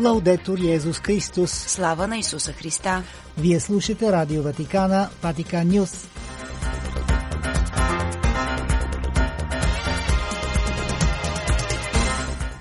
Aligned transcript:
Лаудетор 0.00 0.58
Йезус 0.58 1.00
Христос. 1.00 1.50
Слава 1.50 2.06
на 2.06 2.18
Исуса 2.18 2.52
Христа. 2.52 3.02
Вие 3.38 3.60
слушате 3.60 4.12
Радио 4.12 4.42
Ватикана, 4.42 5.08
Ватикан 5.22 5.68
Нюс. 5.68 6.08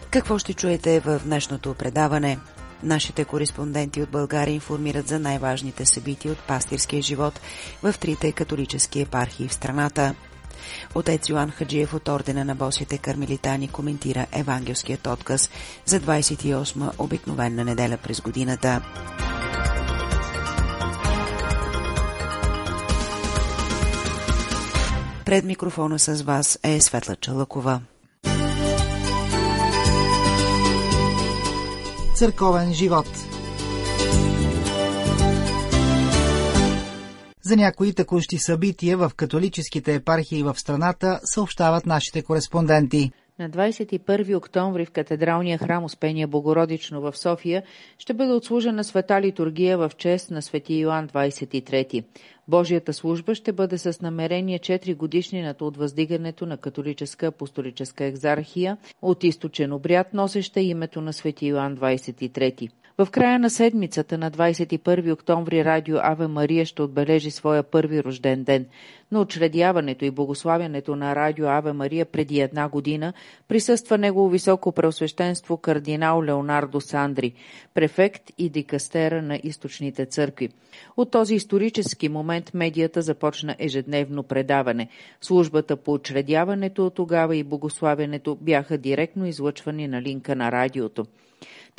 Какво 0.09 0.37
ще 0.37 0.53
чуете 0.53 0.99
в 0.99 1.21
днешното 1.25 1.73
предаване? 1.73 2.39
Нашите 2.83 3.25
кореспонденти 3.25 4.01
от 4.01 4.09
България 4.09 4.53
информират 4.53 5.07
за 5.07 5.19
най-важните 5.19 5.85
събития 5.85 6.31
от 6.31 6.39
пастирския 6.39 7.01
живот 7.01 7.39
в 7.83 7.95
трите 7.99 8.31
католически 8.31 9.01
епархии 9.01 9.47
в 9.47 9.53
страната. 9.53 10.15
Отец 10.95 11.29
Йоан 11.29 11.51
Хаджиев 11.51 11.93
от 11.93 12.07
Ордена 12.07 12.45
на 12.45 12.55
Босите 12.55 12.97
кармелитани 12.97 13.67
коментира 13.67 14.25
евангелският 14.31 15.07
отказ 15.07 15.49
за 15.85 15.99
28-ма 15.99 16.91
обикновена 16.97 17.63
неделя 17.63 17.97
през 17.97 18.21
годината. 18.21 18.81
Пред 25.25 25.45
микрофона 25.45 25.99
с 25.99 26.21
вас 26.21 26.59
е 26.63 26.81
Светла 26.81 27.15
Чалъкова. 27.15 27.81
Църковен 32.15 32.73
живот 32.73 33.07
За 37.41 37.55
някои 37.55 37.93
текущи 37.93 38.37
събития 38.37 38.97
в 38.97 39.11
католическите 39.15 39.95
епархии 39.95 40.43
в 40.43 40.55
страната 40.59 41.19
съобщават 41.23 41.85
нашите 41.85 42.21
кореспонденти. 42.21 43.11
На 43.39 43.49
21 43.49 44.37
октомври 44.37 44.85
в 44.85 44.91
катедралния 44.91 45.57
храм 45.57 45.83
Успения 45.83 46.27
Богородично 46.27 47.01
в 47.01 47.17
София 47.17 47.63
ще 47.97 48.13
бъде 48.13 48.33
отслужена 48.33 48.83
света 48.83 49.21
литургия 49.21 49.77
в 49.77 49.91
чест 49.97 50.31
на 50.31 50.41
свети 50.41 50.73
Йоан 50.73 51.07
23. 51.07 52.03
Божията 52.47 52.93
служба 52.93 53.35
ще 53.35 53.51
бъде 53.51 53.77
с 53.77 54.01
намерение 54.01 54.59
4 54.59 54.95
годишнината 54.95 55.65
от 55.65 55.77
въздигането 55.77 56.45
на 56.45 56.57
католическа 56.57 57.27
апостолическа 57.27 58.05
екзархия 58.05 58.77
от 59.01 59.23
източен 59.23 59.73
обряд, 59.73 60.13
носеща 60.13 60.59
името 60.59 61.01
на 61.01 61.13
свети 61.13 61.47
Йоан 61.47 61.77
23. 61.77 62.69
В 62.99 63.07
края 63.11 63.39
на 63.39 63.49
седмицата 63.49 64.17
на 64.17 64.31
21 64.31 65.13
октомври 65.13 65.65
радио 65.65 65.97
Аве 66.01 66.27
Мария 66.27 66.65
ще 66.65 66.81
отбележи 66.81 67.31
своя 67.31 67.63
първи 67.63 68.03
рожден 68.03 68.43
ден. 68.43 68.65
На 69.11 69.21
учредяването 69.21 70.05
и 70.05 70.11
благославянето 70.11 70.95
на 70.95 71.15
радио 71.15 71.47
Аве 71.47 71.73
Мария 71.73 72.05
преди 72.05 72.39
една 72.39 72.69
година 72.69 73.13
присъства 73.47 73.97
негово 73.97 74.29
високо 74.29 74.71
преосвещенство 74.71 75.57
кардинал 75.57 76.23
Леонардо 76.23 76.81
Сандри, 76.81 77.33
префект 77.73 78.23
и 78.37 78.49
дикастера 78.49 79.21
на 79.21 79.39
източните 79.43 80.05
църкви. 80.05 80.49
От 80.97 81.11
този 81.11 81.35
исторически 81.35 82.09
момент 82.09 82.53
медията 82.53 83.01
започна 83.01 83.55
ежедневно 83.59 84.23
предаване. 84.23 84.87
Службата 85.21 85.77
по 85.77 85.93
учредяването 85.93 86.89
тогава 86.89 87.35
и 87.35 87.43
богославянето 87.43 88.37
бяха 88.41 88.77
директно 88.77 89.25
излъчвани 89.25 89.87
на 89.87 90.01
линка 90.01 90.35
на 90.35 90.51
радиото. 90.51 91.05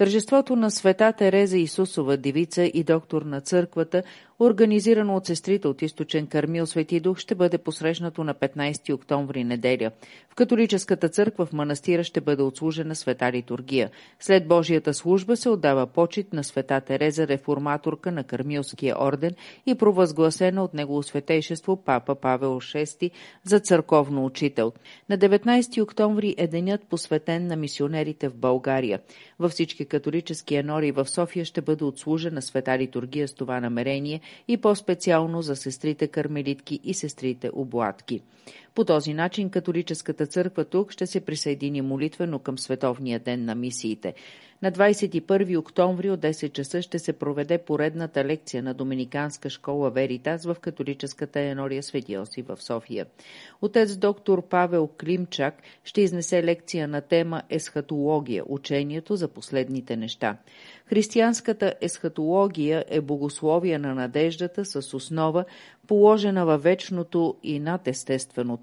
Тържеството 0.00 0.56
на 0.56 0.70
света 0.70 1.12
Тереза 1.12 1.58
Исусова, 1.58 2.16
девица 2.16 2.62
и 2.62 2.84
доктор 2.84 3.22
на 3.22 3.40
църквата, 3.40 4.02
организирано 4.40 5.16
от 5.16 5.26
сестрите 5.26 5.68
от 5.68 5.82
източен 5.82 6.26
Кармил 6.26 6.66
Свети 6.66 7.00
Дух, 7.00 7.18
ще 7.18 7.34
бъде 7.34 7.58
посрещнато 7.58 8.24
на 8.24 8.34
15 8.34 8.94
октомври 8.94 9.44
неделя. 9.44 9.90
В 10.30 10.34
католическата 10.34 11.08
църква 11.08 11.46
в 11.46 11.52
манастира 11.52 12.04
ще 12.04 12.20
бъде 12.20 12.42
отслужена 12.42 12.94
света 12.94 13.32
литургия. 13.32 13.90
След 14.20 14.48
Божията 14.48 14.94
служба 14.94 15.36
се 15.36 15.48
отдава 15.48 15.86
почет 15.86 16.32
на 16.32 16.44
света 16.44 16.80
Тереза, 16.80 17.28
реформаторка 17.28 18.12
на 18.12 18.24
Кармилския 18.24 18.96
орден 19.00 19.34
и 19.66 19.74
провъзгласена 19.74 20.64
от 20.64 20.74
него 20.74 21.02
светейшество 21.02 21.76
Папа 21.76 22.14
Павел 22.14 22.60
VI 22.60 23.10
за 23.44 23.60
църковно 23.60 24.24
учител. 24.24 24.72
На 25.08 25.18
19 25.18 25.82
октомври 25.82 26.34
е 26.38 26.46
денят 26.46 26.84
посветен 26.84 27.46
на 27.46 27.56
мисионерите 27.56 28.28
в 28.28 28.36
България. 28.36 29.00
Във 29.38 29.50
всички 29.52 29.84
католически 29.84 30.54
енори 30.54 30.92
в 30.92 31.08
София 31.08 31.44
ще 31.44 31.60
бъде 31.60 31.84
отслужена 31.84 32.42
света 32.42 32.78
литургия 32.78 33.28
с 33.28 33.34
това 33.34 33.60
намерение 33.60 34.20
и 34.48 34.56
по-специално 34.56 35.42
за 35.42 35.56
сестрите 35.56 36.08
кармелитки 36.08 36.80
и 36.84 36.94
сестрите 36.94 37.50
облатки. 37.52 38.20
По 38.74 38.84
този 38.84 39.14
начин 39.14 39.50
католическата 39.50 40.26
църква 40.26 40.64
тук 40.64 40.92
ще 40.92 41.06
се 41.06 41.20
присъедини 41.20 41.82
молитвено 41.82 42.38
към 42.38 42.58
Световния 42.58 43.18
ден 43.18 43.44
на 43.44 43.54
мисиите. 43.54 44.14
На 44.62 44.72
21 44.72 45.58
октомври 45.58 46.10
от 46.10 46.20
10 46.20 46.52
часа 46.52 46.82
ще 46.82 46.98
се 46.98 47.12
проведе 47.12 47.58
поредната 47.58 48.24
лекция 48.24 48.62
на 48.62 48.74
Доминиканска 48.74 49.50
школа 49.50 49.90
Веритас 49.90 50.44
в 50.44 50.56
католическата 50.60 51.40
енория 51.40 51.82
Свети 51.82 52.12
Йосиф 52.12 52.46
в 52.46 52.62
София. 52.62 53.06
Отец 53.62 53.96
доктор 53.96 54.48
Павел 54.48 54.88
Климчак 55.00 55.62
ще 55.84 56.00
изнесе 56.00 56.44
лекция 56.44 56.88
на 56.88 57.00
тема 57.00 57.42
Есхатология– 57.50 58.44
учението 58.48 59.16
за 59.16 59.28
последните 59.28 59.96
неща. 59.96 60.36
Християнската 60.86 61.74
есхатология 61.80 62.84
е 62.88 63.00
богословие 63.00 63.78
на 63.78 63.94
надеждата 63.94 64.64
с 64.64 64.94
основа, 64.94 65.44
положена 65.86 66.46
във 66.46 66.62
вечното 66.62 67.36
и 67.42 67.60
над 67.60 67.88
естественото. 67.88 68.59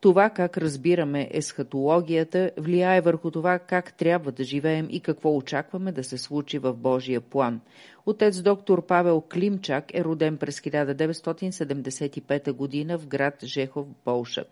Това 0.00 0.30
как 0.30 0.58
разбираме 0.58 1.28
есхатологията 1.30 2.50
влияе 2.56 3.00
върху 3.00 3.30
това 3.30 3.58
как 3.58 3.92
трябва 3.92 4.32
да 4.32 4.44
живеем 4.44 4.86
и 4.90 5.00
какво 5.00 5.36
очакваме 5.36 5.92
да 5.92 6.04
се 6.04 6.18
случи 6.18 6.58
в 6.58 6.72
Божия 6.72 7.20
план. 7.20 7.60
Отец 8.06 8.42
доктор 8.42 8.86
Павел 8.86 9.20
Климчак 9.20 9.94
е 9.94 10.04
роден 10.04 10.36
през 10.36 10.60
1975 10.60 12.88
г. 12.88 12.98
в 12.98 13.06
град 13.06 13.34
Жехов, 13.44 13.86
Полша. 14.04 14.44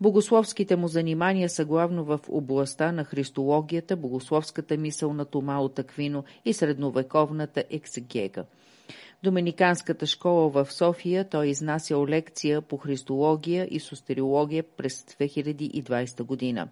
Богословските 0.00 0.76
му 0.76 0.88
занимания 0.88 1.48
са 1.48 1.64
главно 1.64 2.04
в 2.04 2.20
областта 2.28 2.92
на 2.92 3.04
христологията, 3.04 3.96
богословската 3.96 4.76
мисъл 4.76 5.12
на 5.12 5.24
Тома 5.24 5.58
от 5.58 5.80
и 6.44 6.52
средновековната 6.52 7.64
ексегега. 7.70 8.44
Доминиканската 9.22 10.06
школа 10.06 10.48
в 10.48 10.72
София 10.72 11.28
той 11.28 11.48
изнасял 11.48 12.06
лекция 12.06 12.62
по 12.62 12.76
христология 12.76 13.68
и 13.70 13.80
состериология 13.80 14.64
през 14.76 15.04
2020 15.04 16.22
година. 16.22 16.68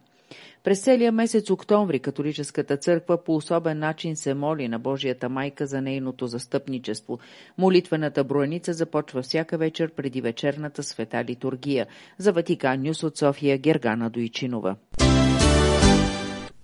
През 0.64 0.82
целия 0.82 1.12
месец 1.12 1.50
октомври 1.50 2.00
католическата 2.00 2.76
църква 2.76 3.24
по 3.24 3.36
особен 3.36 3.78
начин 3.78 4.16
се 4.16 4.34
моли 4.34 4.68
на 4.68 4.78
Божията 4.78 5.28
майка 5.28 5.66
за 5.66 5.80
нейното 5.80 6.26
застъпничество. 6.26 7.18
Молитвената 7.58 8.24
броеница 8.24 8.72
започва 8.72 9.22
всяка 9.22 9.58
вечер 9.58 9.90
преди 9.90 10.20
вечерната 10.20 10.82
света 10.82 11.24
литургия. 11.24 11.86
За 12.18 12.32
Ватикан 12.32 12.82
Нюс 12.82 13.02
от 13.02 13.16
София 13.16 13.58
Гергана 13.58 14.10
Дойчинова. 14.10 14.76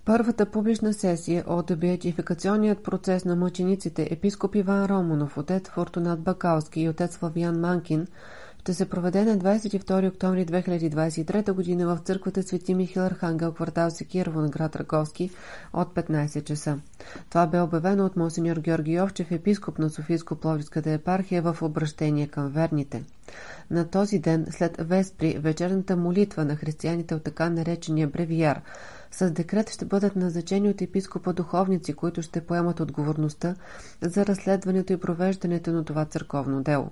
Първата 0.05 0.45
публична 0.45 0.93
сесия 0.93 1.43
от 1.47 1.79
беатификационният 1.79 2.83
процес 2.83 3.25
на 3.25 3.35
мъчениците 3.35 4.07
епископ 4.11 4.55
Иван 4.55 4.85
Романов, 4.85 5.37
отец 5.37 5.69
Фортунат 5.69 6.21
Бакалски 6.21 6.81
и 6.81 6.89
отец 6.89 7.17
Фавиан 7.17 7.59
Манкин 7.59 8.07
ще 8.61 8.73
се 8.73 8.89
проведе 8.89 9.25
на 9.25 9.37
22 9.37 10.09
октомври 10.09 10.45
2023 10.45 11.45
г. 11.79 11.95
в 11.95 11.99
църквата 11.99 12.43
Свети 12.43 12.73
Михил 12.73 13.05
Архангел, 13.05 13.53
квартал 13.53 13.91
Секирово 13.91 14.41
на 14.41 14.49
град 14.49 14.75
Раковски 14.75 15.29
от 15.73 15.93
15 15.93 16.43
часа. 16.43 16.79
Това 17.29 17.47
бе 17.47 17.59
обявено 17.59 18.05
от 18.05 18.15
монсеньор 18.15 18.57
Георги 18.57 19.01
Овчев, 19.01 19.31
епископ 19.31 19.79
на 19.79 19.89
Софийско-Пловдивската 19.89 20.93
епархия 20.93 21.41
в 21.41 21.61
обращение 21.61 22.27
към 22.27 22.49
верните. 22.49 23.03
На 23.71 23.87
този 23.87 24.19
ден, 24.19 24.47
след 24.51 24.75
Веспри, 24.79 25.37
вечерната 25.39 25.97
молитва 25.97 26.45
на 26.45 26.55
християните 26.55 27.15
от 27.15 27.23
така 27.23 27.49
наречения 27.49 28.07
бревияр, 28.07 28.61
с 29.11 29.31
декрет 29.31 29.69
ще 29.69 29.85
бъдат 29.85 30.15
назначени 30.15 30.69
от 30.69 30.81
епископа 30.81 31.33
духовници, 31.33 31.93
които 31.93 32.21
ще 32.21 32.41
поемат 32.41 32.79
отговорността 32.79 33.55
за 34.01 34.25
разследването 34.25 34.93
и 34.93 34.99
провеждането 34.99 35.71
на 35.71 35.85
това 35.85 36.05
църковно 36.05 36.61
дело. 36.63 36.89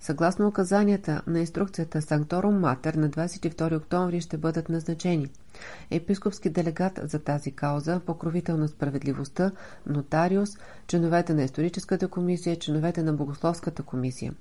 Съгласно 0.00 0.48
указанията 0.48 1.22
на 1.26 1.40
инструкцията 1.40 2.02
Санкторум 2.02 2.60
Матер 2.60 2.94
на 2.94 3.10
22 3.10 3.76
октомври 3.76 4.20
ще 4.20 4.36
бъдат 4.36 4.68
назначени 4.68 5.30
епископски 5.90 6.50
делегат 6.50 7.00
за 7.02 7.18
тази 7.18 7.52
кауза, 7.52 8.00
покровител 8.00 8.56
на 8.56 8.68
справедливостта, 8.68 9.50
нотариус, 9.86 10.50
членовете 10.86 11.34
на 11.34 11.42
историческата 11.42 12.08
комисия, 12.08 12.58
членовете 12.58 13.02
на 13.02 13.12
богословската 13.12 13.82
комисия. 13.82 14.34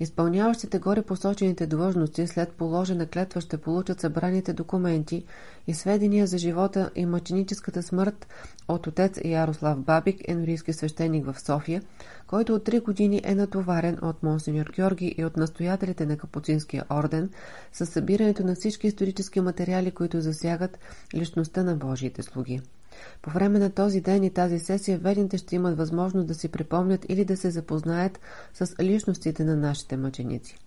Изпълняващите 0.00 0.78
горе 0.78 1.02
посочените 1.02 1.66
длъжности 1.66 2.26
след 2.26 2.52
положена 2.52 3.06
клетва 3.06 3.40
ще 3.40 3.56
получат 3.58 4.00
събраните 4.00 4.52
документи 4.52 5.24
и 5.66 5.74
сведения 5.74 6.26
за 6.26 6.38
живота 6.38 6.90
и 6.94 7.06
мъченическата 7.06 7.82
смърт 7.82 8.26
от 8.68 8.86
отец 8.86 9.20
Ярослав 9.24 9.78
Бабик, 9.78 10.28
енорийски 10.28 10.72
свещеник 10.72 11.26
в 11.26 11.40
София, 11.40 11.82
който 12.26 12.54
от 12.54 12.64
три 12.64 12.80
години 12.80 13.20
е 13.24 13.34
натоварен 13.34 13.98
от 14.02 14.22
монсеньор 14.22 14.70
Георги 14.76 15.14
и 15.18 15.24
от 15.24 15.36
настоятелите 15.36 16.06
на 16.06 16.16
Капуцинския 16.16 16.84
орден 16.90 17.30
с 17.72 17.86
събирането 17.86 18.44
на 18.44 18.54
всички 18.54 18.86
исторически 18.86 19.40
материали, 19.40 19.90
които 19.90 20.20
засягат 20.20 20.78
личността 21.14 21.62
на 21.62 21.76
Божиите 21.76 22.22
слуги. 22.22 22.60
По 23.22 23.30
време 23.30 23.58
на 23.58 23.70
този 23.70 24.00
ден 24.00 24.24
и 24.24 24.30
тази 24.30 24.58
сесия 24.58 24.98
ведните 24.98 25.38
ще 25.38 25.56
имат 25.56 25.76
възможност 25.76 26.26
да 26.26 26.34
си 26.34 26.48
припомнят 26.48 27.06
или 27.08 27.24
да 27.24 27.36
се 27.36 27.50
запознаят 27.50 28.20
с 28.54 28.74
личностите 28.82 29.44
на 29.44 29.56
нашите 29.56 29.96
мъченици. 29.96 30.58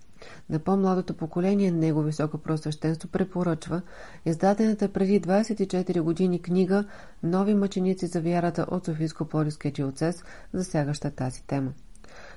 На 0.50 0.60
по-младото 0.60 1.14
поколение 1.14 1.72
Него 1.72 2.02
Високо 2.02 2.38
Просвещенство 2.38 3.10
препоръчва 3.10 3.82
издадената 4.26 4.90
преди 4.90 5.22
24 5.22 6.02
години 6.02 6.42
книга 6.42 6.86
«Нови 7.24 7.54
мъченици 7.54 8.08
за 8.08 8.22
вярата» 8.22 8.66
от 8.72 8.88
Софийско-Полиския 8.88 9.74
диоцес, 9.74 10.24
засягаща 10.54 11.12
тази 11.12 11.44
тема. 11.44 11.72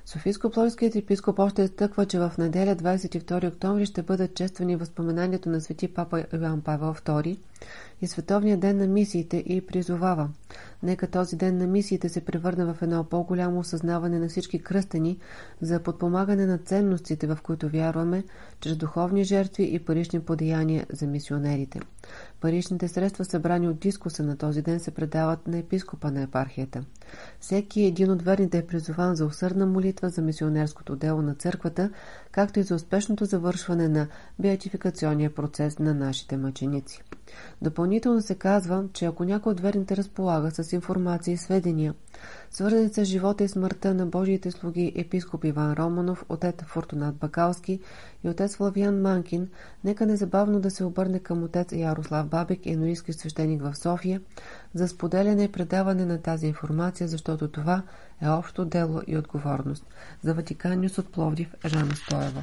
Софийско-Плойският 0.07 0.97
епископ 0.97 1.39
още 1.39 1.63
изтъква, 1.63 2.07
че 2.07 2.19
в 2.19 2.33
неделя 2.39 2.77
22 2.77 3.49
октомври 3.49 3.87
ще 3.87 4.03
бъдат 4.03 4.35
чествани 4.35 4.77
възпоменанието 4.77 5.49
на 5.49 5.61
свети 5.61 5.89
папа 5.89 6.25
Йоан 6.33 6.61
Павел 6.61 6.95
II 6.95 7.39
и 8.01 8.07
Световния 8.07 8.57
ден 8.57 8.77
на 8.77 8.87
мисиите 8.87 9.37
и 9.37 9.67
призовава. 9.67 10.29
Нека 10.83 11.07
този 11.07 11.37
ден 11.37 11.59
на 11.59 11.67
мисиите 11.67 12.09
се 12.09 12.25
превърне 12.25 12.65
в 12.65 12.77
едно 12.83 13.05
по-голямо 13.05 13.59
осъзнаване 13.59 14.19
на 14.19 14.29
всички 14.29 14.63
кръстени 14.63 15.19
за 15.61 15.81
подпомагане 15.81 16.47
на 16.47 16.59
ценностите, 16.59 17.27
в 17.27 17.39
които 17.43 17.69
вярваме, 17.69 18.25
чрез 18.61 18.77
духовни 18.77 19.25
жертви 19.25 19.71
и 19.73 19.79
парични 19.79 20.21
подеяния 20.21 20.87
за 20.93 21.07
мисионерите. 21.07 21.81
Паричните 22.41 22.89
средства, 22.89 23.25
събрани 23.25 23.69
от 23.69 23.79
дискуса 23.79 24.23
на 24.23 24.37
този 24.37 24.63
ден, 24.63 24.81
се 24.81 24.91
предават 24.91 25.49
на 25.49 25.59
епископа 25.59 26.11
на 26.11 26.23
епархията. 26.23 26.85
Всеки 27.41 27.83
един 27.83 28.11
от 28.11 28.23
верните 28.23 28.59
е 28.59 28.67
призован 28.67 29.17
за 29.17 29.27
усърдна 29.27 29.67
молитва 29.67 30.09
за 30.09 30.23
мисионерското 30.23 30.97
дело 30.97 31.23
на 31.23 31.35
църквата, 31.35 31.91
както 32.33 32.61
и 32.61 32.63
за 32.63 32.75
успешното 32.75 33.25
завършване 33.25 33.89
на 33.89 34.09
беатификационния 34.39 35.35
процес 35.35 35.79
на 35.79 35.95
нашите 35.95 36.37
мъченици. 36.37 37.03
Допълнително 37.63 38.21
се 38.21 38.35
казва, 38.35 38.85
че 38.93 39.05
ако 39.05 39.25
някой 39.25 39.53
от 39.53 39.61
верните 39.61 39.97
разполага 39.97 40.51
с 40.51 40.73
информация 40.73 41.35
и 41.35 41.37
сведения, 41.37 41.95
свързани 42.51 42.89
с 42.89 43.05
живота 43.05 43.45
и 43.45 43.49
смъртта 43.49 43.95
на 43.95 44.07
Божиите 44.07 44.51
слуги 44.51 44.93
епископ 44.97 45.45
Иван 45.45 45.73
Романов, 45.73 46.25
отец 46.29 46.55
Фортунат 46.67 47.17
Бакалски 47.17 47.81
и 48.25 48.29
отец 48.29 48.57
Флавиан 48.57 49.01
Манкин, 49.01 49.49
нека 49.85 50.07
незабавно 50.07 50.61
да 50.61 50.71
се 50.71 50.85
обърне 50.85 51.19
към 51.19 51.43
отец 51.43 51.73
Ярослав 51.73 52.29
Бабек, 52.29 52.67
енуийски 52.67 53.13
свещеник 53.13 53.63
в 53.63 53.75
София, 53.77 54.21
за 54.75 54.89
споделяне 54.89 55.45
и 55.45 55.53
предаване 55.53 56.05
на 56.07 56.23
тази 56.23 56.47
информация, 56.47 57.09
защото 57.09 57.49
това 57.49 57.83
е 58.23 58.29
общо 58.29 58.65
дело 58.65 59.01
и 59.07 59.19
отговорност. 59.19 59.87
За 60.23 60.35
Ватикан 60.35 60.87
от 60.99 61.13
Пловдив, 61.13 61.55
Жана 61.67 61.97
Стоева. 61.97 62.43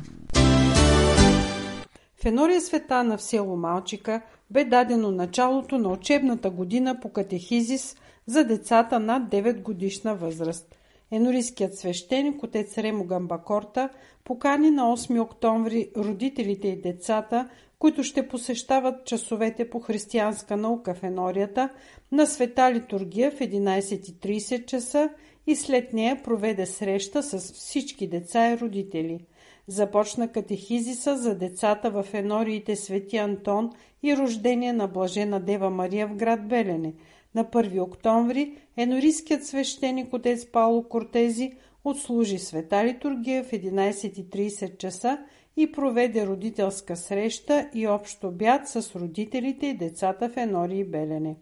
В 2.22 2.26
Енория 2.26 2.62
Светана 2.62 3.18
в 3.18 3.22
село 3.22 3.58
Малчика 3.58 4.22
бе 4.52 4.66
дадено 4.66 5.12
началото 5.12 5.78
на 5.78 5.90
учебната 5.90 6.50
година 6.50 7.00
по 7.00 7.10
катехизис 7.10 7.96
за 8.26 8.44
децата 8.44 9.00
над 9.00 9.24
9 9.24 9.62
годишна 9.62 10.16
възраст. 10.16 10.78
Енорийският 11.12 11.78
свещеник, 11.78 12.44
отец 12.44 12.78
Ремо 12.78 13.04
Гамбакорта, 13.04 13.90
покани 14.24 14.72
на 14.72 14.98
8 14.98 15.22
октомври 15.22 15.90
родителите 15.98 16.68
и 16.68 16.82
децата, 16.82 17.50
които 17.80 18.04
ще 18.04 18.28
посещават 18.28 19.06
часовете 19.06 19.70
по 19.70 19.80
християнска 19.80 20.58
наука 20.58 20.94
в 20.94 21.04
Енорията, 21.04 21.70
на 22.12 22.28
света 22.28 22.74
литургия 22.74 23.32
в 23.32 23.40
11.30 23.40 24.66
часа 24.66 25.10
и 25.48 25.56
след 25.56 25.94
нея 25.94 26.24
проведе 26.24 26.66
среща 26.66 27.24
с 27.24 27.54
всички 27.54 28.08
деца 28.08 28.52
и 28.52 28.58
родители– 28.58 29.26
започна 29.68 30.28
катехизиса 30.28 31.18
за 31.18 31.36
децата 31.36 31.92
в 31.92 32.06
енориите 32.14 32.76
Свети 32.76 33.18
Антон 33.18 33.72
и 34.04 34.18
рождение 34.18 34.74
на 34.74 34.88
Блажена 34.88 35.40
Дева 35.40 35.70
Мария 35.70 36.08
в 36.08 36.16
град 36.16 36.48
Белене. 36.48 36.94
На 37.36 37.46
1 37.46 37.82
октомври 37.82 38.58
енорийският 38.78 39.46
свещеник 39.46 40.14
отец 40.14 40.46
Пауло 40.46 40.84
Кортези 40.84 41.54
отслужи 41.84 42.40
света 42.40 42.86
литургия 42.86 43.44
в 43.44 43.52
11.30 43.52 44.78
часа 44.78 45.18
и 45.56 45.72
проведе 45.72 46.26
родителска 46.26 46.96
среща 46.96 47.70
и 47.74 47.88
общ 47.88 48.24
обяд 48.24 48.70
с 48.70 48.96
родителите 48.96 49.68
и 49.68 49.78
децата 49.78 50.30
в 50.30 50.38
Енории 50.38 50.84
Белене. 50.84 51.36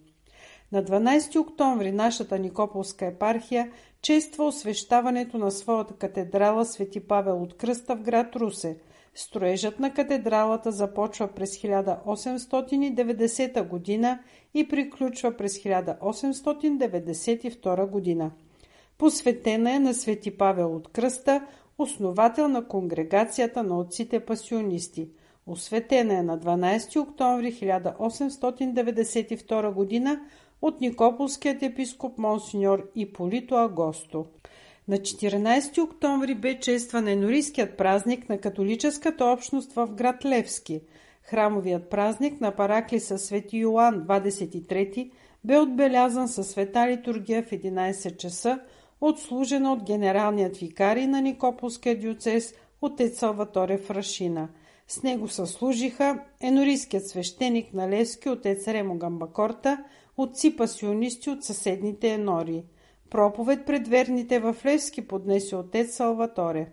На 0.72 0.84
12 0.84 1.36
октомври 1.36 1.92
нашата 1.92 2.40
Никополска 2.40 3.06
епархия 3.06 3.72
чества 4.02 4.48
освещаването 4.48 5.38
на 5.38 5.52
своята 5.52 5.94
катедрала 5.94 6.66
Свети 6.66 7.00
Павел 7.00 7.44
от 7.44 7.58
Кръста 7.58 7.96
в 7.96 8.02
град 8.02 8.36
Русе. 8.36 8.78
Строежът 9.16 9.80
на 9.80 9.94
катедралата 9.94 10.72
започва 10.72 11.28
през 11.28 11.58
1890 11.58 13.68
година 13.68 14.20
и 14.54 14.68
приключва 14.68 15.38
през 15.38 15.58
1892 15.58 17.90
година. 17.90 18.32
Посветена 18.98 19.72
е 19.72 19.80
на 19.80 19.94
Свети 19.94 20.38
Павел 20.38 20.76
от 20.76 20.88
Кръста, 20.88 21.46
основател 21.78 22.48
на 22.48 22.68
конгрегацията 22.68 23.64
на 23.64 23.80
отците 23.80 24.20
пасионисти. 24.20 25.10
Осветена 25.48 26.14
е 26.14 26.24
на 26.24 26.40
12 26.40 27.02
октомври 27.02 27.54
1892 27.54 29.74
година 29.74 30.20
от 30.62 30.82
Никополският 30.82 31.64
епископ 31.64 32.18
Монсеньор 32.18 32.90
Иполито 32.96 33.56
Агосто. 33.56 34.26
На 34.88 34.98
14 34.98 35.84
октомври 35.84 36.36
бе 36.36 36.60
честван 36.60 37.08
енорийският 37.08 37.78
празник 37.78 38.30
на 38.30 38.38
католическата 38.38 39.26
общност 39.26 39.74
в 39.74 39.88
град 39.88 40.26
Левски. 40.26 40.82
Храмовият 41.24 41.90
празник 41.90 42.42
на 42.42 42.52
Параклиса 42.52 43.18
Свети 43.18 43.58
Йоан 43.58 44.06
23 44.08 45.12
бе 45.44 45.58
отбелязан 45.58 46.28
със 46.28 46.48
света 46.48 46.88
литургия 46.88 47.44
в 47.44 47.52
11 47.52 48.18
часа, 48.18 48.60
отслужена 49.02 49.74
от 49.74 49.84
генералният 49.84 50.58
викарий 50.58 51.08
на 51.08 51.22
Никополския 51.22 52.00
диоцес 52.00 52.54
отец 52.82 53.20
Салваторе 53.20 53.78
Фрашина. 53.78 54.50
С 54.88 55.04
него 55.04 55.28
съслужиха 55.28 56.20
енорийският 56.42 57.08
свещеник 57.08 57.74
на 57.74 57.90
Левски 57.90 58.30
отец 58.30 58.68
Ремо 58.68 58.98
Гамбакорта– 58.98 59.84
отци 60.22 60.56
пасионисти 60.56 61.30
от 61.30 61.44
съседните 61.44 62.10
енори. 62.10 62.64
Проповед 63.10 63.66
пред 63.66 63.88
верните 63.88 64.40
в 64.40 64.56
Левски 64.66 65.08
поднесе 65.08 65.56
отец 65.56 65.96
Салваторе. 65.96 66.72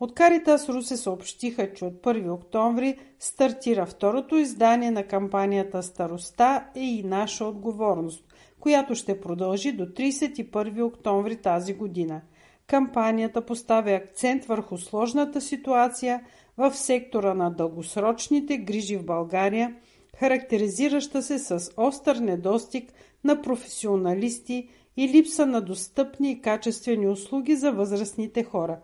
От 0.00 0.14
Каритас 0.14 0.68
Русе 0.68 0.96
съобщиха, 0.96 1.72
че 1.72 1.84
от 1.84 1.94
1 1.94 2.32
октомври 2.32 2.98
стартира 3.18 3.86
второто 3.86 4.36
издание 4.36 4.90
на 4.90 5.02
кампанията 5.02 5.82
Староста 5.82 6.64
е 6.74 6.80
и 6.80 7.02
наша 7.02 7.44
отговорност, 7.44 8.24
която 8.60 8.94
ще 8.94 9.20
продължи 9.20 9.72
до 9.72 9.84
31 9.84 10.82
октомври 10.82 11.36
тази 11.36 11.74
година. 11.74 12.20
Кампанията 12.66 13.46
поставя 13.46 13.90
акцент 13.90 14.44
върху 14.44 14.78
сложната 14.78 15.40
ситуация 15.40 16.24
в 16.56 16.74
сектора 16.74 17.34
на 17.34 17.50
дългосрочните 17.50 18.56
грижи 18.58 18.96
в 18.96 19.04
България– 19.04 19.74
характеризираща 20.18 21.22
се 21.22 21.38
с 21.38 21.70
остър 21.76 22.16
недостиг 22.16 22.92
на 23.24 23.42
професионалисти 23.42 24.68
и 24.96 25.08
липса 25.08 25.46
на 25.46 25.60
достъпни 25.60 26.30
и 26.30 26.40
качествени 26.40 27.08
услуги 27.08 27.56
за 27.56 27.72
възрастните 27.72 28.44
хора. 28.44 28.78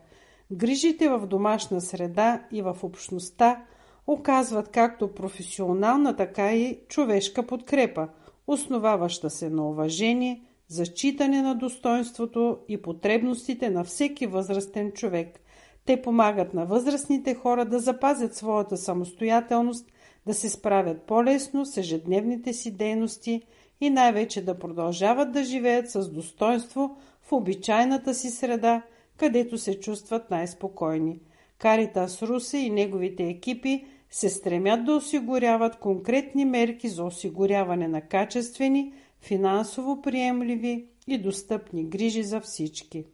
Грижите 0.53 1.09
в 1.09 1.27
домашна 1.27 1.81
среда 1.81 2.43
и 2.53 2.63
в 2.63 2.77
общността 2.83 3.65
оказват 4.07 4.69
както 4.69 5.15
професионална, 5.15 6.17
така 6.17 6.53
и 6.53 6.81
човешка 6.89 7.47
подкрепа, 7.47 8.09
основаваща 8.47 9.31
се 9.31 9.51
на 9.51 9.69
уважение, 9.69 10.43
зачитане 10.69 11.43
на 11.43 11.55
достоинството 11.55 12.59
и 12.69 12.83
потребностите 12.83 13.71
на 13.71 13.85
всеки 13.85 14.27
възрастен 14.27 14.93
човек. 14.93 15.41
Те 15.85 16.03
помагат 16.03 16.55
на 16.55 16.67
възрастните 16.67 17.35
хора 17.35 17.65
да 17.65 17.79
запазят 17.79 18.35
своята 18.35 18.77
самостоятелност 18.77 19.91
да 20.27 20.35
се 20.35 20.49
справят 20.49 21.03
по-лесно 21.03 21.67
с 21.67 21.77
ежедневните 21.77 22.53
си 22.53 22.71
дейности 22.71 23.43
и 23.81 23.91
най-вече 23.91 24.45
да 24.45 24.59
продължават 24.59 25.33
да 25.33 25.45
живеят 25.45 25.91
с 25.91 26.11
достоинство 26.11 26.97
в 27.23 27.33
обичайната 27.33 28.15
си 28.15 28.31
среда, 28.31 28.83
където 29.17 29.59
се 29.59 29.81
чувстват 29.81 30.31
най-спокойни. 30.31 31.21
Каритас 31.59 32.23
Русе 32.23 32.59
и 32.59 32.71
неговите 32.71 33.25
екипи 33.25 33.85
се 34.11 34.31
стремят 34.31 34.85
да 34.85 34.95
осигуряват 34.95 35.79
конкретни 35.79 36.45
мерки 36.45 36.89
за 36.89 37.05
осигуряване 37.05 37.89
на 37.89 38.01
качествени, 38.01 38.93
финансово 39.21 40.03
приемливи 40.03 40.87
и 41.07 41.19
достъпни 41.19 41.85
грижи 41.85 42.23
за 42.23 42.41
всички. 42.41 43.05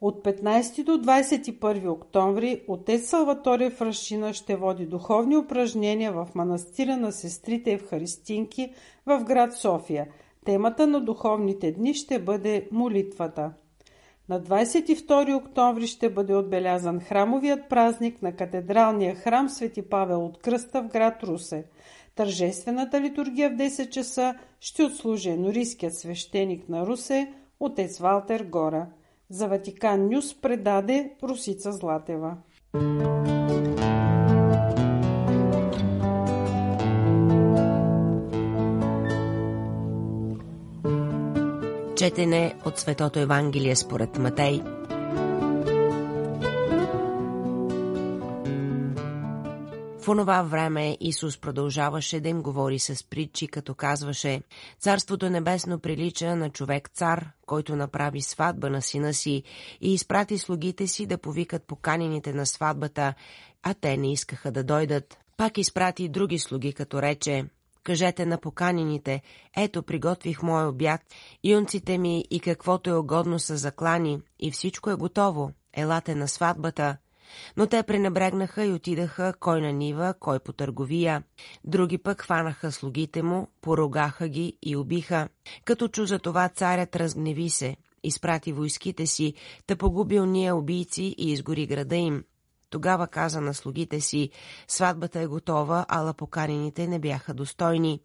От 0.00 0.24
15 0.24 0.84
до 0.84 0.92
21 0.92 1.88
октомври 1.88 2.62
отец 2.68 3.08
Салватория 3.08 3.70
Фрашина 3.70 4.34
ще 4.34 4.56
води 4.56 4.86
духовни 4.86 5.36
упражнения 5.36 6.12
в 6.12 6.28
манастира 6.34 6.96
на 6.96 7.12
сестрите 7.12 7.72
Евхаристинки 7.72 8.72
в 9.06 9.24
град 9.24 9.54
София. 9.54 10.08
Темата 10.44 10.86
на 10.86 11.00
духовните 11.00 11.72
дни 11.72 11.94
ще 11.94 12.18
бъде 12.18 12.68
молитвата. 12.72 13.52
На 14.28 14.40
22 14.40 15.36
октомври 15.36 15.86
ще 15.86 16.10
бъде 16.10 16.34
отбелязан 16.34 17.00
храмовият 17.00 17.68
празник 17.68 18.22
на 18.22 18.32
катедралния 18.32 19.14
храм 19.14 19.48
Свети 19.48 19.82
Павел 19.82 20.26
от 20.26 20.38
Кръста 20.38 20.82
в 20.82 20.88
град 20.88 21.22
Русе. 21.22 21.64
Тържествената 22.14 23.00
литургия 23.00 23.50
в 23.50 23.56
10 23.56 23.88
часа 23.88 24.34
ще 24.60 24.82
отслужи 24.82 25.30
енорийският 25.30 25.94
свещеник 25.94 26.68
на 26.68 26.86
Русе, 26.86 27.32
отец 27.60 27.98
Валтер 27.98 28.44
Гора. 28.44 28.86
За 29.30 29.46
Ватикан 29.48 30.08
Нюс 30.08 30.34
предаде 30.34 31.10
Русица 31.22 31.72
Златева. 31.72 32.36
Четене 41.96 42.54
от 42.64 42.78
Светото 42.78 43.18
Евангелие 43.20 43.76
според 43.76 44.18
Матей. 44.18 44.62
В 50.10 50.12
онова 50.12 50.42
време 50.42 50.96
Исус 51.00 51.38
продължаваше 51.38 52.20
да 52.20 52.28
им 52.28 52.42
говори 52.42 52.78
с 52.78 53.04
притчи, 53.10 53.48
като 53.48 53.74
казваше 53.74 54.42
«Царството 54.78 55.30
небесно 55.30 55.78
прилича 55.78 56.36
на 56.36 56.50
човек-цар, 56.50 57.30
който 57.46 57.76
направи 57.76 58.22
сватба 58.22 58.70
на 58.70 58.82
сина 58.82 59.14
си 59.14 59.42
и 59.80 59.94
изпрати 59.94 60.38
слугите 60.38 60.86
си 60.86 61.06
да 61.06 61.18
повикат 61.18 61.66
поканените 61.66 62.32
на 62.32 62.46
сватбата, 62.46 63.14
а 63.62 63.74
те 63.74 63.96
не 63.96 64.12
искаха 64.12 64.52
да 64.52 64.64
дойдат. 64.64 65.18
Пак 65.36 65.58
изпрати 65.58 66.08
други 66.08 66.38
слуги, 66.38 66.72
като 66.72 67.02
рече 67.02 67.44
Кажете 67.82 68.26
на 68.26 68.38
поканените, 68.38 69.22
ето 69.56 69.82
приготвих 69.82 70.42
мой 70.42 70.66
обяд, 70.66 71.00
юнците 71.44 71.98
ми 71.98 72.24
и 72.30 72.40
каквото 72.40 72.90
е 72.90 72.94
угодно 72.94 73.38
са 73.38 73.56
заклани, 73.56 74.20
и 74.38 74.50
всичко 74.50 74.90
е 74.90 74.94
готово, 74.94 75.50
елате 75.72 76.14
на 76.14 76.28
сватбата. 76.28 76.96
Но 77.56 77.66
те 77.66 77.82
пренебрегнаха 77.82 78.64
и 78.64 78.72
отидаха 78.72 79.34
кой 79.40 79.60
на 79.60 79.72
нива, 79.72 80.14
кой 80.20 80.38
по 80.38 80.52
търговия. 80.52 81.22
Други 81.64 81.98
пък 81.98 82.22
хванаха 82.22 82.72
слугите 82.72 83.22
му, 83.22 83.48
поругаха 83.60 84.28
ги 84.28 84.58
и 84.62 84.76
убиха. 84.76 85.28
Като 85.64 85.88
чу 85.88 86.06
за 86.06 86.18
това 86.18 86.48
царят 86.48 86.96
разгневи 86.96 87.50
се, 87.50 87.76
изпрати 88.02 88.52
войските 88.52 89.06
си, 89.06 89.34
да 89.68 89.76
погубил 89.76 90.26
ние 90.26 90.52
убийци 90.52 91.14
и 91.18 91.32
изгори 91.32 91.66
града 91.66 91.96
им. 91.96 92.24
Тогава 92.70 93.06
каза 93.06 93.40
на 93.40 93.54
слугите 93.54 94.00
си, 94.00 94.30
сватбата 94.68 95.20
е 95.20 95.26
готова, 95.26 95.86
ала 95.88 96.14
поканените 96.14 96.86
не 96.86 96.98
бяха 96.98 97.34
достойни. 97.34 98.00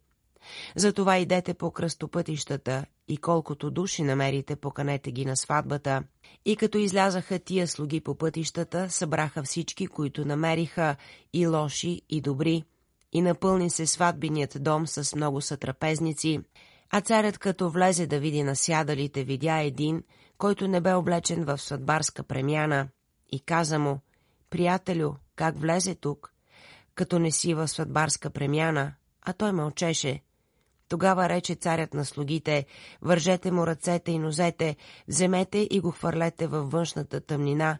Затова 0.76 1.18
идете 1.18 1.54
по 1.54 1.70
кръстопътищата 1.70 2.84
и 3.08 3.16
колкото 3.16 3.70
души 3.70 4.02
намерите, 4.02 4.56
поканете 4.56 5.12
ги 5.12 5.24
на 5.24 5.36
сватбата. 5.36 6.02
И 6.44 6.56
като 6.56 6.78
излязаха 6.78 7.38
тия 7.38 7.66
слуги 7.68 8.00
по 8.00 8.14
пътищата, 8.14 8.90
събраха 8.90 9.42
всички, 9.42 9.86
които 9.86 10.24
намериха, 10.24 10.96
и 11.32 11.46
лоши, 11.46 12.02
и 12.08 12.20
добри. 12.20 12.64
И 13.12 13.20
напълни 13.20 13.70
се 13.70 13.86
сватбеният 13.86 14.56
дом 14.60 14.86
с 14.86 15.16
много 15.16 15.40
сътрапезници. 15.40 16.40
А 16.90 17.00
царят 17.00 17.38
като 17.38 17.70
влезе 17.70 18.06
да 18.06 18.18
види 18.18 18.42
насядалите, 18.42 19.24
видя 19.24 19.58
един, 19.58 20.02
който 20.38 20.68
не 20.68 20.80
бе 20.80 20.94
облечен 20.94 21.44
в 21.44 21.58
сватбарска 21.58 22.22
премяна, 22.22 22.88
и 23.32 23.40
каза 23.40 23.78
му, 23.78 24.00
Приятелю, 24.50 25.14
как 25.36 25.58
влезе 25.58 25.94
тук? 25.94 26.32
Като 26.94 27.18
не 27.18 27.30
си 27.30 27.54
в 27.54 27.68
сватбарска 27.68 28.30
премяна, 28.30 28.94
а 29.22 29.32
той 29.32 29.52
мълчеше. 29.52 30.22
Тогава 30.88 31.28
рече 31.28 31.54
царят 31.54 31.94
на 31.94 32.04
слугите, 32.04 32.66
вържете 33.02 33.50
му 33.50 33.66
ръцете 33.66 34.12
и 34.12 34.18
нозете, 34.18 34.76
вземете 35.08 35.68
и 35.70 35.80
го 35.80 35.90
хвърлете 35.90 36.46
във 36.46 36.70
външната 36.70 37.20
тъмнина. 37.20 37.78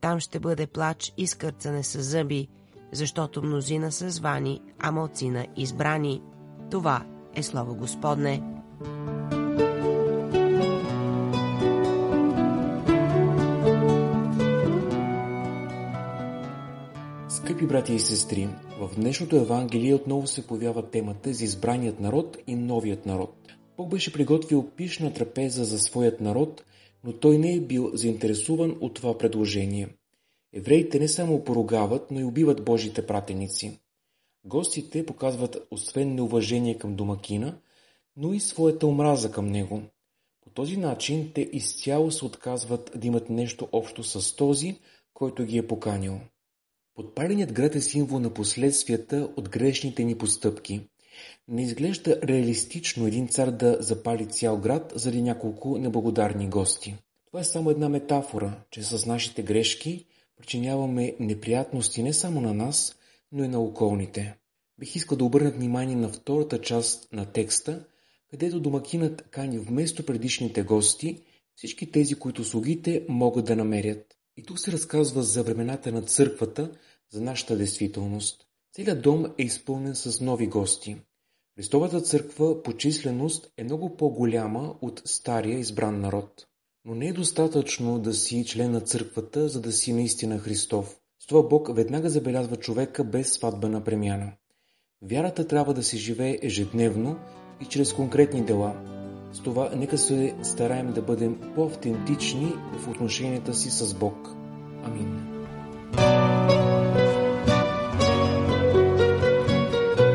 Там 0.00 0.20
ще 0.20 0.40
бъде 0.40 0.66
плач 0.66 1.12
и 1.16 1.26
скърцане 1.26 1.82
с 1.82 2.02
зъби, 2.02 2.48
защото 2.92 3.42
мнозина 3.42 3.92
са 3.92 4.10
звани, 4.10 4.60
а 4.78 4.90
малцина 4.90 5.46
избрани. 5.56 6.22
Това 6.70 7.06
е 7.34 7.42
Слово 7.42 7.74
Господне. 7.74 8.51
Скъпи 17.62 17.74
брати 17.74 17.94
и 17.94 17.98
сестри, 17.98 18.48
в 18.80 18.90
днешното 18.96 19.36
Евангелие 19.36 19.94
отново 19.94 20.26
се 20.26 20.46
появява 20.46 20.90
темата 20.90 21.32
за 21.34 21.44
избраният 21.44 22.00
народ 22.00 22.38
и 22.46 22.54
новият 22.54 23.06
народ. 23.06 23.34
Бог 23.76 23.88
беше 23.88 24.12
приготвил 24.12 24.70
пишна 24.76 25.12
трапеза 25.12 25.64
за 25.64 25.78
своят 25.78 26.20
народ, 26.20 26.64
но 27.04 27.12
той 27.12 27.38
не 27.38 27.54
е 27.54 27.60
бил 27.60 27.90
заинтересуван 27.94 28.76
от 28.80 28.94
това 28.94 29.18
предложение. 29.18 29.88
Евреите 30.52 30.98
не 30.98 31.08
само 31.08 31.44
поругават, 31.44 32.10
но 32.10 32.20
и 32.20 32.24
убиват 32.24 32.64
Божите 32.64 33.06
пратеници. 33.06 33.80
Гостите 34.44 35.06
показват 35.06 35.66
освен 35.70 36.14
неуважение 36.14 36.78
към 36.78 36.94
домакина, 36.94 37.58
но 38.16 38.32
и 38.32 38.40
своята 38.40 38.86
омраза 38.86 39.32
към 39.32 39.46
него. 39.46 39.82
По 40.44 40.50
този 40.50 40.76
начин 40.76 41.30
те 41.34 41.48
изцяло 41.52 42.10
се 42.10 42.24
отказват 42.24 42.90
да 42.96 43.06
имат 43.06 43.30
нещо 43.30 43.68
общо 43.72 44.04
с 44.04 44.36
този, 44.36 44.78
който 45.14 45.44
ги 45.44 45.58
е 45.58 45.66
поканил. 45.66 46.20
Подпаленият 46.94 47.52
град 47.52 47.74
е 47.74 47.80
символ 47.80 48.20
на 48.20 48.34
последствията 48.34 49.30
от 49.36 49.48
грешните 49.48 50.04
ни 50.04 50.18
постъпки. 50.18 50.80
Не 51.48 51.62
изглежда 51.62 52.20
реалистично 52.22 53.06
един 53.06 53.28
цар 53.28 53.50
да 53.50 53.76
запали 53.80 54.26
цял 54.26 54.60
град 54.60 54.92
заради 54.96 55.22
няколко 55.22 55.78
неблагодарни 55.78 56.48
гости. 56.48 56.96
Това 57.26 57.40
е 57.40 57.44
само 57.44 57.70
една 57.70 57.88
метафора, 57.88 58.64
че 58.70 58.82
с 58.82 59.06
нашите 59.06 59.42
грешки 59.42 60.06
причиняваме 60.36 61.16
неприятности 61.20 62.02
не 62.02 62.12
само 62.12 62.40
на 62.40 62.54
нас, 62.54 62.96
но 63.32 63.44
и 63.44 63.48
на 63.48 63.60
околните. 63.60 64.36
Бих 64.78 64.96
искал 64.96 65.18
да 65.18 65.24
обърна 65.24 65.50
внимание 65.50 65.96
на 65.96 66.08
втората 66.08 66.60
част 66.60 67.12
на 67.12 67.32
текста, 67.32 67.84
където 68.30 68.60
домакинът 68.60 69.22
кани 69.30 69.58
вместо 69.58 70.06
предишните 70.06 70.62
гости 70.62 71.22
всички 71.56 71.90
тези, 71.90 72.14
които 72.14 72.44
слугите 72.44 73.06
могат 73.08 73.44
да 73.44 73.56
намерят. 73.56 74.11
И 74.36 74.42
тук 74.42 74.58
се 74.58 74.72
разказва 74.72 75.22
за 75.22 75.42
времената 75.42 75.92
на 75.92 76.02
църквата, 76.02 76.70
за 77.10 77.20
нашата 77.20 77.56
действителност. 77.56 78.46
Целият 78.74 79.02
дом 79.02 79.26
е 79.38 79.42
изпълнен 79.42 79.94
с 79.94 80.20
нови 80.20 80.46
гости. 80.46 80.96
Христовата 81.56 82.00
църква 82.00 82.62
по 82.62 82.76
численост 82.76 83.52
е 83.56 83.64
много 83.64 83.96
по-голяма 83.96 84.74
от 84.82 85.02
стария 85.04 85.58
избран 85.58 86.00
народ. 86.00 86.46
Но 86.84 86.94
не 86.94 87.08
е 87.08 87.12
достатъчно 87.12 87.98
да 87.98 88.14
си 88.14 88.44
член 88.46 88.70
на 88.70 88.80
църквата, 88.80 89.48
за 89.48 89.60
да 89.60 89.72
си 89.72 89.92
наистина 89.92 90.38
Христов. 90.38 90.96
С 91.18 91.26
това 91.26 91.42
Бог 91.42 91.76
веднага 91.76 92.10
забелязва 92.10 92.56
човека 92.56 93.04
без 93.04 93.32
сватбена 93.32 93.84
премяна. 93.84 94.32
Вярата 95.02 95.46
трябва 95.46 95.74
да 95.74 95.82
се 95.82 95.96
живее 95.96 96.38
ежедневно 96.42 97.18
и 97.60 97.64
чрез 97.64 97.92
конкретни 97.92 98.44
дела. 98.44 98.91
С 99.32 99.40
това 99.40 99.70
нека 99.76 99.98
се 99.98 100.34
стараем 100.42 100.92
да 100.92 101.02
бъдем 101.02 101.36
по-автентични 101.54 102.52
в 102.78 102.88
отношенията 102.88 103.54
си 103.54 103.70
с 103.70 103.94
Бог. 103.94 104.28
Амин. 104.84 105.28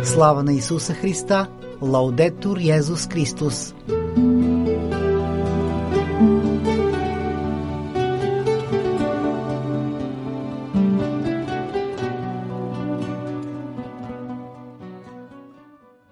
Слава 0.04 0.44
на 0.44 0.54
Исуса 0.54 0.94
Христа! 0.94 1.48
Лаудетур 1.82 2.58
Йезус 2.60 3.08
Христос! 3.08 3.74